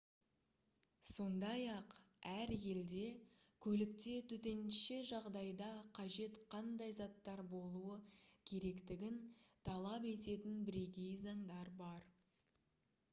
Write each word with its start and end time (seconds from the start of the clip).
сондай-ақ 1.07 1.91
әр 2.29 2.53
елде 2.61 3.03
көлікте 3.65 4.15
төтенше 4.31 4.97
жағдайда 5.11 5.67
қажет 6.01 6.41
қандай 6.57 6.95
заттар 7.01 7.43
болуы 7.55 7.99
керектігін 8.53 9.23
талап 9.71 10.11
ететін 10.17 10.67
бірегей 10.71 11.15
заңдар 11.27 11.73
бар 11.87 12.13